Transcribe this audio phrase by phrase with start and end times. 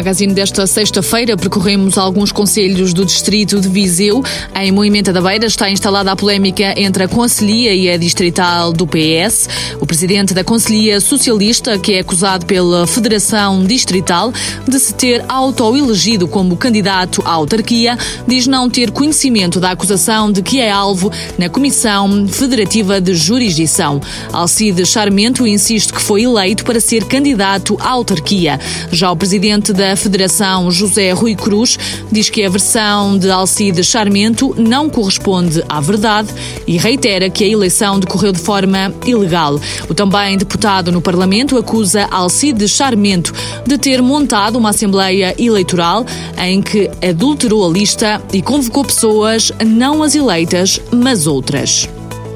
[0.00, 4.24] Magazine desta sexta-feira percorremos alguns conselhos do distrito de Viseu.
[4.58, 8.86] Em Moimenta da Beira está instalada a polémica entre a Conselhia e a distrital do
[8.86, 9.46] PS.
[9.78, 14.32] O presidente da Conselhia Socialista, que é acusado pela Federação Distrital
[14.66, 20.40] de se ter autoelegido como candidato à autarquia, diz não ter conhecimento da acusação de
[20.40, 24.00] que é alvo na Comissão Federativa de Jurisdição.
[24.32, 28.58] Alcide Charmento insiste que foi eleito para ser candidato à autarquia.
[28.90, 31.78] Já o presidente da Federação, José Rui Cruz,
[32.10, 36.28] diz que a versão de Alcide Charmento não corresponde à verdade
[36.66, 39.60] e reitera que a eleição decorreu de forma ilegal.
[39.88, 43.32] O também deputado no Parlamento acusa Alcide Charmento
[43.66, 46.04] de ter montado uma Assembleia Eleitoral
[46.38, 51.88] em que adulterou a lista e convocou pessoas não as eleitas, mas outras.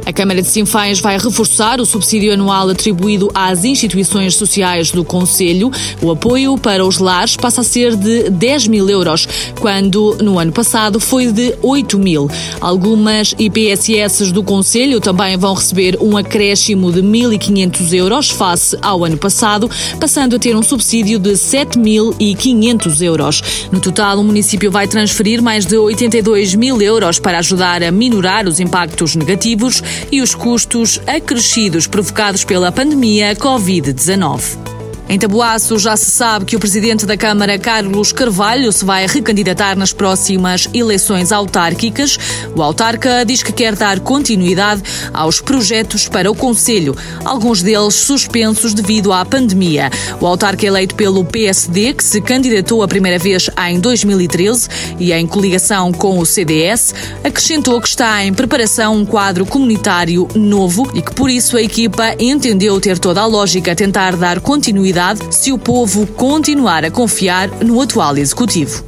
[0.07, 5.71] A Câmara de Sinfães vai reforçar o subsídio anual atribuído às instituições sociais do Conselho.
[6.03, 9.27] O apoio para os lares passa a ser de 10 mil euros,
[9.59, 12.29] quando no ano passado foi de 8 mil.
[12.61, 19.17] Algumas IPSS do Conselho também vão receber um acréscimo de 1.500 euros face ao ano
[19.17, 23.43] passado, passando a ter um subsídio de 7.500 euros.
[23.73, 28.47] No total, o município vai transferir mais de 82 mil euros para ajudar a minorar
[28.47, 34.74] os impactos negativos e os custos acrescidos provocados pela pandemia Covid-19.
[35.07, 39.77] Em Tabuaço já se sabe que o presidente da Câmara, Carlos Carvalho, se vai recandidatar
[39.77, 42.19] nas próximas eleições autárquicas.
[42.57, 44.83] O autarca diz que quer dar continuidade
[45.13, 49.91] aos projetos para o Conselho, alguns deles suspensos devido à pandemia.
[50.23, 55.27] O autarca eleito pelo PSD, que se candidatou a primeira vez em 2013 e em
[55.27, 61.15] coligação com o CDS, acrescentou que está em preparação um quadro comunitário novo e que
[61.15, 64.94] por isso a equipa entendeu ter toda a lógica tentar dar continuidade
[65.31, 68.85] se o povo continuar a confiar no atual executivo.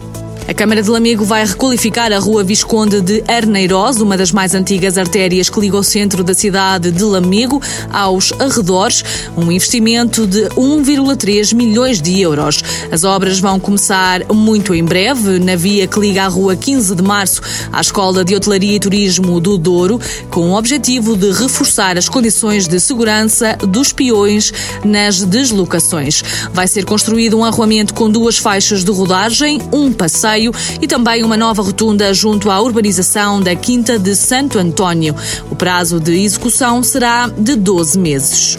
[0.48, 4.96] A Câmara de Lamego vai requalificar a Rua Visconde de Arneiroz, uma das mais antigas
[4.96, 7.60] artérias que liga o centro da cidade de Lamego
[7.92, 9.02] aos arredores,
[9.36, 12.62] um investimento de 1,3 milhões de euros.
[12.92, 17.02] As obras vão começar muito em breve na via que liga a Rua 15 de
[17.02, 17.42] Março
[17.72, 22.68] à Escola de Hotelaria e Turismo do Douro, com o objetivo de reforçar as condições
[22.68, 24.52] de segurança dos peões
[24.84, 26.22] nas deslocações.
[26.52, 31.36] Vai ser construído um arruamento com duas faixas de rodagem, um passeio e também uma
[31.36, 35.14] nova rotunda junto à urbanização da Quinta de Santo António.
[35.50, 38.58] O prazo de execução será de 12 meses.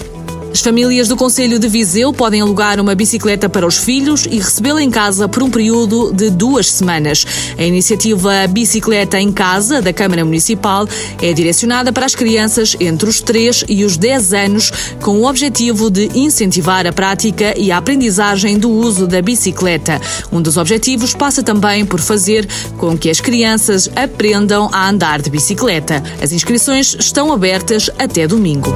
[0.51, 4.81] As famílias do Conselho de Viseu podem alugar uma bicicleta para os filhos e recebê-la
[4.81, 7.25] em casa por um período de duas semanas.
[7.57, 10.87] A iniciativa Bicicleta em Casa da Câmara Municipal
[11.21, 14.71] é direcionada para as crianças entre os 3 e os 10 anos,
[15.01, 20.01] com o objetivo de incentivar a prática e a aprendizagem do uso da bicicleta.
[20.31, 22.47] Um dos objetivos passa também por fazer
[22.77, 26.01] com que as crianças aprendam a andar de bicicleta.
[26.21, 28.75] As inscrições estão abertas até domingo.